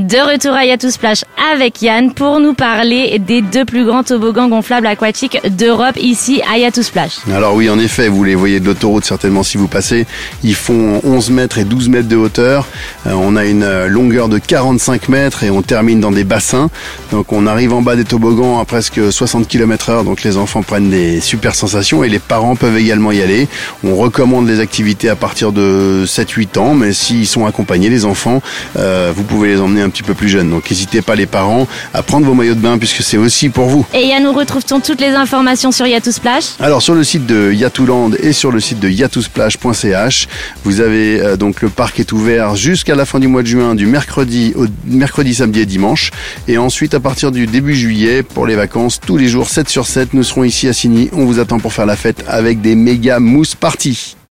De 0.00 0.16
retour 0.16 0.52
à 0.52 0.64
Yatou 0.64 0.90
Splash 0.90 1.26
avec 1.52 1.82
Yann 1.82 2.14
pour 2.14 2.40
nous 2.40 2.54
parler 2.54 3.18
des 3.18 3.42
deux 3.42 3.66
plus 3.66 3.84
grands 3.84 4.02
toboggans 4.02 4.48
gonflables 4.48 4.86
aquatiques 4.86 5.38
d'Europe 5.50 5.96
ici 6.00 6.40
à 6.50 6.56
Yatou 6.56 6.82
Splash. 6.82 7.18
Alors 7.30 7.54
oui, 7.54 7.68
en 7.68 7.78
effet, 7.78 8.08
vous 8.08 8.24
les 8.24 8.34
voyez 8.34 8.60
de 8.60 8.64
l'autoroute 8.64 9.04
certainement 9.04 9.42
si 9.42 9.58
vous 9.58 9.68
passez. 9.68 10.06
Ils 10.42 10.54
font 10.54 11.02
11 11.04 11.30
mètres 11.32 11.58
et 11.58 11.64
12 11.64 11.90
mètres 11.90 12.08
de 12.08 12.16
hauteur. 12.16 12.66
Euh, 13.06 13.12
on 13.12 13.36
a 13.36 13.44
une 13.44 13.62
euh, 13.62 13.88
longueur 13.88 14.30
de 14.30 14.38
45 14.38 15.10
mètres 15.10 15.44
et 15.44 15.50
on 15.50 15.60
termine 15.60 16.00
dans 16.00 16.12
des 16.12 16.24
bassins. 16.24 16.70
Donc 17.12 17.30
on 17.34 17.46
arrive 17.46 17.74
en 17.74 17.82
bas 17.82 17.94
des 17.94 18.04
toboggans 18.04 18.58
à 18.58 18.64
presque 18.64 19.12
60 19.12 19.48
km 19.48 19.90
heure. 19.90 20.04
Donc 20.04 20.22
les 20.22 20.38
enfants 20.38 20.62
prennent 20.62 20.88
des 20.88 21.20
super 21.20 21.54
sensations 21.54 22.02
et 22.04 22.08
les 22.08 22.20
parents 22.20 22.56
peuvent 22.56 22.78
également 22.78 23.12
y 23.12 23.20
aller. 23.20 23.48
On 23.84 23.96
recommande 23.96 24.48
les 24.48 24.60
activités 24.60 25.10
à 25.10 25.16
partir 25.16 25.52
de 25.52 26.04
7-8 26.06 26.58
ans, 26.58 26.72
mais 26.72 26.94
s'ils 26.94 27.26
sont 27.26 27.44
accompagnés, 27.44 27.90
les 27.90 28.06
enfants, 28.06 28.40
euh, 28.78 29.12
vous 29.14 29.24
pouvez 29.24 29.48
les 29.48 29.60
emmener 29.60 29.89
un 29.90 29.92
petit 29.92 30.04
peu 30.04 30.14
plus 30.14 30.28
jeunes. 30.28 30.50
Donc 30.50 30.70
n'hésitez 30.70 31.02
pas 31.02 31.16
les 31.16 31.26
parents 31.26 31.66
à 31.92 32.04
prendre 32.04 32.24
vos 32.24 32.34
maillots 32.34 32.54
de 32.54 32.60
bain 32.60 32.78
puisque 32.78 33.02
c'est 33.02 33.16
aussi 33.16 33.48
pour 33.48 33.66
vous. 33.66 33.84
Et 33.92 34.06
Yann, 34.06 34.22
nous 34.22 34.32
retrouve-t-on 34.32 34.78
toutes 34.78 35.00
les 35.00 35.08
informations 35.08 35.72
sur 35.72 35.84
Yatou 35.84 36.12
Splash 36.12 36.44
Alors 36.60 36.80
sur 36.80 36.94
le 36.94 37.02
site 37.02 37.26
de 37.26 37.50
Yatouland 37.52 38.12
et 38.20 38.32
sur 38.32 38.52
le 38.52 38.60
site 38.60 38.78
de 38.78 38.88
yatousplash.ch, 38.88 40.28
vous 40.62 40.80
avez 40.80 41.20
euh, 41.20 41.36
donc 41.36 41.60
le 41.60 41.70
parc 41.70 41.98
est 41.98 42.12
ouvert 42.12 42.54
jusqu'à 42.54 42.94
la 42.94 43.04
fin 43.04 43.18
du 43.18 43.26
mois 43.26 43.42
de 43.42 43.48
juin, 43.48 43.74
du 43.74 43.86
mercredi 43.86 44.52
au 44.54 44.66
mercredi, 44.84 45.34
samedi 45.34 45.60
et 45.60 45.66
dimanche. 45.66 46.12
Et 46.46 46.56
ensuite 46.56 46.94
à 46.94 47.00
partir 47.00 47.32
du 47.32 47.48
début 47.48 47.74
juillet, 47.74 48.22
pour 48.22 48.46
les 48.46 48.54
vacances, 48.54 49.00
tous 49.04 49.16
les 49.16 49.26
jours 49.26 49.48
7 49.48 49.68
sur 49.68 49.86
7, 49.86 50.14
nous 50.14 50.22
serons 50.22 50.44
ici 50.44 50.68
à 50.68 50.72
Signy. 50.72 51.10
On 51.12 51.24
vous 51.24 51.40
attend 51.40 51.58
pour 51.58 51.72
faire 51.72 51.86
la 51.86 51.96
fête 51.96 52.24
avec 52.28 52.60
des 52.60 52.76
méga 52.76 53.18
mousse 53.18 53.56
parties. 53.56 54.16